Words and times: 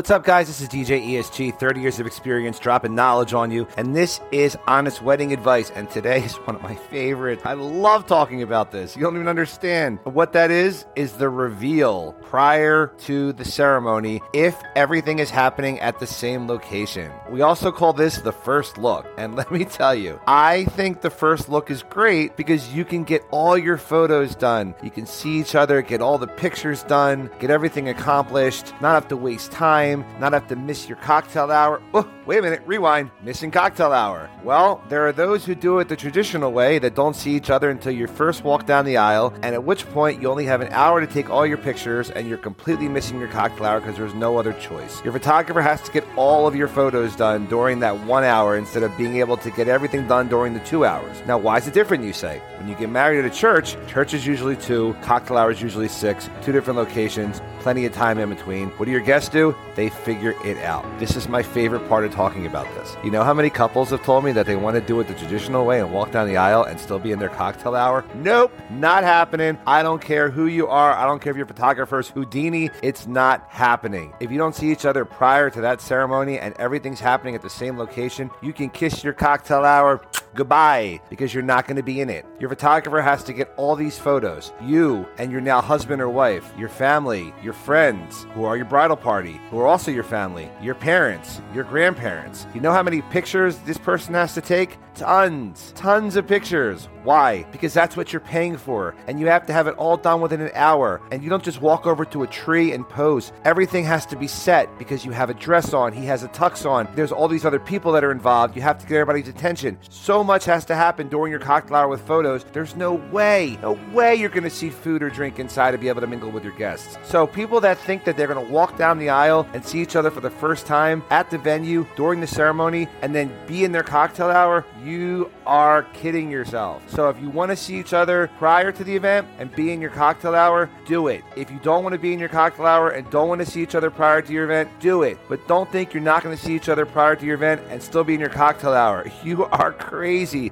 What's 0.00 0.10
up, 0.10 0.24
guys? 0.24 0.46
This 0.46 0.62
is 0.62 0.68
DJ 0.70 1.06
ESG, 1.06 1.58
30 1.58 1.82
years 1.82 2.00
of 2.00 2.06
experience 2.06 2.58
dropping 2.58 2.94
knowledge 2.94 3.34
on 3.34 3.50
you, 3.50 3.68
and 3.76 3.94
this 3.94 4.18
is 4.32 4.56
Honest 4.66 5.02
Wedding 5.02 5.34
Advice. 5.34 5.70
And 5.72 5.90
today 5.90 6.24
is 6.24 6.36
one 6.36 6.56
of 6.56 6.62
my 6.62 6.74
favorites. 6.74 7.42
I 7.44 7.52
love 7.52 8.06
talking 8.06 8.40
about 8.40 8.70
this. 8.70 8.96
You 8.96 9.02
don't 9.02 9.16
even 9.16 9.28
understand. 9.28 9.98
What 10.04 10.32
that 10.32 10.50
is, 10.50 10.86
is 10.96 11.12
the 11.12 11.28
reveal 11.28 12.14
prior 12.22 12.86
to 13.00 13.34
the 13.34 13.44
ceremony 13.44 14.22
if 14.32 14.56
everything 14.74 15.18
is 15.18 15.28
happening 15.28 15.78
at 15.80 15.98
the 15.98 16.06
same 16.06 16.48
location. 16.48 17.12
We 17.28 17.42
also 17.42 17.70
call 17.70 17.92
this 17.92 18.20
the 18.22 18.32
first 18.32 18.78
look. 18.78 19.04
And 19.18 19.34
let 19.36 19.52
me 19.52 19.66
tell 19.66 19.94
you, 19.94 20.18
I 20.26 20.64
think 20.64 21.02
the 21.02 21.10
first 21.10 21.50
look 21.50 21.70
is 21.70 21.82
great 21.82 22.38
because 22.38 22.72
you 22.72 22.86
can 22.86 23.04
get 23.04 23.22
all 23.30 23.58
your 23.58 23.76
photos 23.76 24.34
done. 24.34 24.74
You 24.82 24.90
can 24.90 25.04
see 25.04 25.38
each 25.38 25.54
other, 25.54 25.82
get 25.82 26.00
all 26.00 26.16
the 26.16 26.26
pictures 26.26 26.84
done, 26.84 27.30
get 27.38 27.50
everything 27.50 27.90
accomplished, 27.90 28.72
not 28.80 28.94
have 28.94 29.08
to 29.08 29.16
waste 29.18 29.52
time 29.52 29.89
time, 29.90 30.20
not 30.20 30.32
have 30.32 30.46
to 30.48 30.56
miss 30.56 30.88
your 30.88 30.98
cocktail 30.98 31.50
hour. 31.50 31.82
Oh, 31.94 32.08
wait 32.26 32.38
a 32.38 32.42
minute, 32.42 32.62
rewind. 32.66 33.10
Missing 33.22 33.50
cocktail 33.50 33.92
hour. 33.92 34.30
Well, 34.44 34.82
there 34.88 35.06
are 35.06 35.12
those 35.12 35.44
who 35.44 35.54
do 35.54 35.78
it 35.78 35.88
the 35.88 35.96
traditional 35.96 36.52
way 36.52 36.78
that 36.78 36.94
don't 36.94 37.16
see 37.16 37.34
each 37.34 37.50
other 37.50 37.70
until 37.70 37.92
you 37.92 38.06
first 38.06 38.44
walk 38.44 38.66
down 38.66 38.84
the 38.84 38.96
aisle, 38.96 39.34
and 39.42 39.54
at 39.54 39.64
which 39.64 39.88
point 39.90 40.20
you 40.20 40.30
only 40.30 40.46
have 40.46 40.60
an 40.60 40.72
hour 40.72 41.00
to 41.00 41.06
take 41.06 41.30
all 41.30 41.46
your 41.46 41.58
pictures 41.58 42.10
and 42.10 42.28
you're 42.28 42.38
completely 42.38 42.88
missing 42.88 43.18
your 43.18 43.28
cocktail 43.28 43.66
hour 43.66 43.80
because 43.80 43.96
there's 43.96 44.14
no 44.14 44.38
other 44.38 44.52
choice. 44.54 45.02
Your 45.04 45.12
photographer 45.12 45.60
has 45.60 45.80
to 45.82 45.92
get 45.92 46.04
all 46.16 46.46
of 46.46 46.54
your 46.54 46.68
photos 46.68 47.16
done 47.16 47.46
during 47.46 47.80
that 47.80 47.98
one 48.06 48.24
hour 48.24 48.56
instead 48.56 48.82
of 48.82 48.96
being 48.96 49.16
able 49.16 49.36
to 49.38 49.50
get 49.50 49.68
everything 49.68 50.06
done 50.06 50.28
during 50.28 50.54
the 50.54 50.60
two 50.60 50.84
hours. 50.84 51.16
Now, 51.26 51.38
why 51.38 51.58
is 51.58 51.66
it 51.66 51.74
different, 51.74 52.04
you 52.04 52.12
say? 52.12 52.40
When 52.58 52.68
you 52.68 52.74
get 52.74 52.90
married 52.90 53.24
at 53.24 53.30
a 53.30 53.34
church, 53.34 53.76
church 53.86 54.14
is 54.14 54.26
usually 54.26 54.56
two, 54.56 54.94
cocktail 55.02 55.36
hour 55.36 55.50
is 55.50 55.62
usually 55.62 55.88
six, 55.88 56.28
two 56.42 56.52
different 56.52 56.78
locations, 56.78 57.40
plenty 57.60 57.86
of 57.86 57.92
time 57.92 58.18
in 58.18 58.28
between. 58.28 58.68
What 58.70 58.86
do 58.86 58.90
your 58.90 59.00
guests 59.00 59.28
do? 59.28 59.54
They 59.76 59.90
figure 59.90 60.34
it 60.44 60.58
out. 60.58 60.84
This 60.98 61.16
is 61.16 61.28
my 61.28 61.42
favorite 61.42 61.88
part 61.88 62.04
of 62.04 62.12
talking 62.12 62.46
about 62.46 62.66
this. 62.74 62.96
You 63.04 63.10
know 63.10 63.22
how 63.22 63.34
many 63.34 63.50
couples 63.50 63.90
have 63.90 64.02
told 64.02 64.24
me 64.24 64.32
that 64.32 64.46
they 64.46 64.56
want 64.56 64.74
to 64.74 64.80
do 64.80 64.98
it 65.00 65.08
the 65.08 65.14
traditional 65.14 65.64
way 65.64 65.80
and 65.80 65.92
walk 65.92 66.10
down 66.10 66.26
the 66.26 66.36
aisle 66.36 66.64
and 66.64 66.80
still 66.80 66.98
be 66.98 67.12
in 67.12 67.18
their 67.18 67.28
cocktail 67.28 67.74
hour? 67.74 68.04
Nope, 68.14 68.52
not 68.70 69.04
happening. 69.04 69.58
I 69.66 69.82
don't 69.82 70.02
care 70.02 70.30
who 70.30 70.46
you 70.46 70.66
are. 70.66 70.92
I 70.92 71.04
don't 71.06 71.20
care 71.20 71.30
if 71.30 71.36
you're 71.36 71.46
photographers, 71.46 72.08
Houdini. 72.08 72.70
It's 72.82 73.06
not 73.06 73.46
happening. 73.48 74.12
If 74.20 74.30
you 74.30 74.38
don't 74.38 74.54
see 74.54 74.72
each 74.72 74.84
other 74.84 75.04
prior 75.04 75.50
to 75.50 75.60
that 75.60 75.80
ceremony 75.80 76.38
and 76.38 76.54
everything's 76.54 77.00
happening 77.00 77.34
at 77.34 77.42
the 77.42 77.50
same 77.50 77.78
location, 77.78 78.30
you 78.40 78.52
can 78.52 78.70
kiss 78.70 79.04
your 79.04 79.12
cocktail 79.12 79.64
hour 79.64 80.00
goodbye 80.34 81.00
because 81.10 81.32
you're 81.34 81.42
not 81.42 81.66
going 81.66 81.76
to 81.76 81.82
be 81.82 82.00
in 82.00 82.10
it. 82.10 82.24
Your 82.38 82.48
photographer 82.48 83.00
has 83.00 83.24
to 83.24 83.32
get 83.32 83.52
all 83.56 83.76
these 83.76 83.98
photos. 83.98 84.52
You 84.62 85.06
and 85.18 85.30
your 85.32 85.40
now 85.40 85.60
husband 85.60 86.00
or 86.00 86.08
wife, 86.08 86.52
your 86.56 86.68
family, 86.68 87.32
your 87.42 87.52
friends 87.52 88.26
who 88.34 88.44
are 88.44 88.56
your 88.56 88.66
bridal 88.66 88.96
party, 88.96 89.40
who 89.50 89.58
are 89.58 89.66
also 89.66 89.90
your 89.90 90.04
family, 90.04 90.50
your 90.62 90.74
parents, 90.74 91.40
your 91.54 91.64
grandparents. 91.64 92.46
You 92.54 92.60
know 92.60 92.72
how 92.72 92.82
many 92.82 93.02
pictures 93.02 93.58
this 93.58 93.78
person 93.78 94.14
has 94.14 94.34
to 94.34 94.40
take? 94.40 94.78
Tons, 94.94 95.72
tons 95.76 96.16
of 96.16 96.26
pictures. 96.26 96.88
Why? 97.04 97.44
Because 97.52 97.72
that's 97.72 97.96
what 97.96 98.12
you're 98.12 98.20
paying 98.20 98.58
for, 98.58 98.94
and 99.06 99.18
you 99.18 99.26
have 99.28 99.46
to 99.46 99.52
have 99.52 99.66
it 99.66 99.74
all 99.76 99.96
done 99.96 100.20
within 100.20 100.40
an 100.42 100.50
hour. 100.54 101.00
And 101.10 101.22
you 101.22 101.30
don't 101.30 101.42
just 101.42 101.62
walk 101.62 101.86
over 101.86 102.04
to 102.06 102.22
a 102.22 102.26
tree 102.26 102.72
and 102.72 102.86
pose. 102.86 103.32
Everything 103.44 103.84
has 103.84 104.04
to 104.06 104.16
be 104.16 104.26
set 104.26 104.78
because 104.78 105.04
you 105.04 105.12
have 105.12 105.30
a 105.30 105.34
dress 105.34 105.72
on, 105.72 105.92
he 105.92 106.04
has 106.06 106.22
a 106.22 106.28
tux 106.28 106.68
on. 106.68 106.88
There's 106.94 107.12
all 107.12 107.28
these 107.28 107.44
other 107.44 107.60
people 107.60 107.92
that 107.92 108.04
are 108.04 108.12
involved. 108.12 108.56
You 108.56 108.62
have 108.62 108.78
to 108.78 108.86
get 108.86 108.98
everybody's 108.98 109.28
attention. 109.28 109.78
So 109.88 110.19
much 110.24 110.44
has 110.44 110.64
to 110.66 110.74
happen 110.74 111.08
during 111.08 111.30
your 111.30 111.40
cocktail 111.40 111.76
hour 111.76 111.88
with 111.88 112.00
photos. 112.06 112.44
There's 112.52 112.76
no 112.76 112.94
way, 112.94 113.58
no 113.62 113.72
way 113.92 114.14
you're 114.14 114.28
going 114.28 114.44
to 114.44 114.50
see 114.50 114.70
food 114.70 115.02
or 115.02 115.10
drink 115.10 115.38
inside 115.38 115.72
to 115.72 115.78
be 115.78 115.88
able 115.88 116.00
to 116.00 116.06
mingle 116.06 116.30
with 116.30 116.44
your 116.44 116.52
guests. 116.54 116.98
So 117.04 117.26
people 117.26 117.60
that 117.60 117.78
think 117.78 118.04
that 118.04 118.16
they're 118.16 118.26
going 118.26 118.44
to 118.44 118.52
walk 118.52 118.76
down 118.76 118.98
the 118.98 119.10
aisle 119.10 119.46
and 119.52 119.64
see 119.64 119.80
each 119.80 119.96
other 119.96 120.10
for 120.10 120.20
the 120.20 120.30
first 120.30 120.66
time 120.66 121.02
at 121.10 121.30
the 121.30 121.38
venue 121.38 121.86
during 121.96 122.20
the 122.20 122.26
ceremony 122.26 122.88
and 123.02 123.14
then 123.14 123.32
be 123.46 123.64
in 123.64 123.72
their 123.72 123.82
cocktail 123.82 124.30
hour, 124.30 124.64
you 124.84 125.30
are 125.46 125.82
kidding 125.94 126.30
yourself. 126.30 126.82
So 126.88 127.08
if 127.08 127.20
you 127.20 127.28
want 127.30 127.50
to 127.50 127.56
see 127.56 127.78
each 127.78 127.92
other 127.92 128.30
prior 128.38 128.72
to 128.72 128.84
the 128.84 128.94
event 128.94 129.26
and 129.38 129.54
be 129.54 129.72
in 129.72 129.80
your 129.80 129.90
cocktail 129.90 130.34
hour, 130.34 130.70
do 130.86 131.08
it. 131.08 131.22
If 131.36 131.50
you 131.50 131.58
don't 131.62 131.82
want 131.82 131.94
to 131.94 131.98
be 131.98 132.12
in 132.12 132.18
your 132.18 132.28
cocktail 132.28 132.66
hour 132.66 132.90
and 132.90 133.08
don't 133.10 133.28
want 133.28 133.40
to 133.40 133.46
see 133.46 133.62
each 133.62 133.74
other 133.74 133.90
prior 133.90 134.22
to 134.22 134.32
your 134.32 134.44
event, 134.44 134.70
do 134.80 135.02
it. 135.02 135.18
But 135.28 135.46
don't 135.48 135.70
think 135.70 135.92
you're 135.92 136.02
not 136.02 136.22
going 136.22 136.36
to 136.36 136.42
see 136.42 136.54
each 136.54 136.68
other 136.68 136.86
prior 136.86 137.16
to 137.16 137.26
your 137.26 137.34
event 137.34 137.60
and 137.68 137.82
still 137.82 138.04
be 138.04 138.14
in 138.14 138.20
your 138.20 138.28
cocktail 138.28 138.72
hour. 138.72 139.06
You 139.22 139.44
are 139.44 139.72
crazy. 139.72 140.09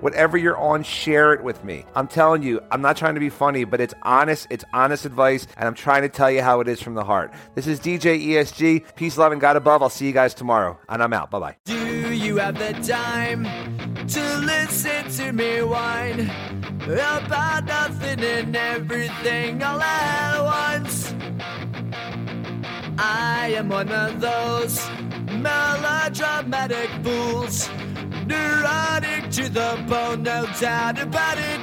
Whatever 0.00 0.36
you're 0.36 0.56
on, 0.56 0.84
share 0.84 1.32
it 1.32 1.42
with 1.42 1.64
me. 1.64 1.84
I'm 1.96 2.06
telling 2.06 2.42
you, 2.42 2.60
I'm 2.70 2.80
not 2.80 2.96
trying 2.96 3.14
to 3.14 3.20
be 3.20 3.30
funny, 3.30 3.64
but 3.64 3.80
it's 3.80 3.94
honest. 4.02 4.46
It's 4.48 4.64
honest 4.72 5.04
advice, 5.04 5.46
and 5.56 5.66
I'm 5.66 5.74
trying 5.74 6.02
to 6.02 6.08
tell 6.08 6.30
you 6.30 6.40
how 6.40 6.60
it 6.60 6.68
is 6.68 6.80
from 6.80 6.94
the 6.94 7.02
heart. 7.02 7.32
This 7.56 7.66
is 7.66 7.80
DJ 7.80 8.24
ESG. 8.24 8.94
Peace, 8.94 9.18
love, 9.18 9.32
and 9.32 9.40
God 9.40 9.56
above. 9.56 9.82
I'll 9.82 9.90
see 9.90 10.06
you 10.06 10.12
guys 10.12 10.34
tomorrow, 10.34 10.78
and 10.88 11.02
I'm 11.02 11.12
out. 11.12 11.30
Bye 11.32 11.40
bye. 11.40 11.56
Do 11.64 12.12
you 12.14 12.36
have 12.36 12.58
the 12.58 12.72
time 12.86 13.44
to 14.06 14.38
listen 14.38 15.10
to 15.10 15.32
me 15.32 15.62
whine 15.62 16.30
about 16.84 17.64
nothing 17.64 18.20
and 18.20 18.54
everything 18.54 19.62
all 19.64 19.80
at 19.80 20.40
once? 20.42 21.12
I 22.98 23.54
am 23.56 23.68
one 23.68 23.90
of 23.90 24.20
those 24.20 24.88
melodramatic 25.32 26.90
fools, 27.02 27.68
neurotic 28.30 29.30
to 29.30 29.48
the 29.48 29.84
bone, 29.88 30.22
no 30.22 30.46
doubt 30.60 30.98
about 31.00 31.36
it. 31.38 31.60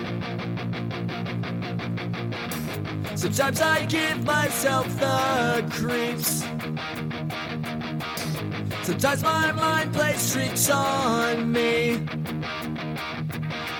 Sometimes 3.17 3.61
I 3.61 3.85
give 3.85 4.23
myself 4.25 4.87
the 4.99 5.65
creeps. 5.71 6.43
Sometimes 8.83 9.23
my 9.23 9.51
mind 9.53 9.93
plays 9.93 10.31
tricks 10.31 10.69
on 10.69 11.51
me. 11.51 12.05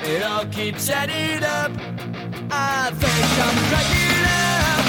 It 0.03 0.23
all 0.23 0.45
keeps 0.45 0.89
adding 0.89 1.43
up. 1.43 1.71
I 2.49 2.91
think 3.01 3.27
I'm 3.45 3.57
cracking 3.69 4.25
up. 4.43 4.85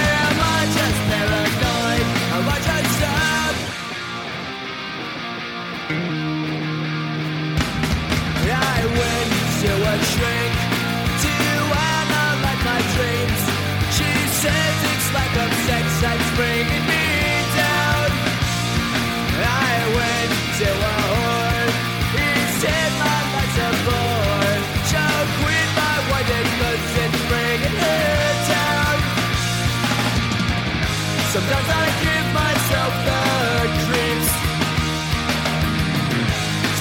Am 0.00 0.36
I 0.40 0.60
just 0.76 0.98
paranoid? 1.10 2.06
Am 2.36 2.48
I 2.48 2.58
just 2.68 3.02
up? 3.02 3.54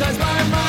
hypnotized 0.00 0.18
by 0.18 0.50
my 0.50 0.59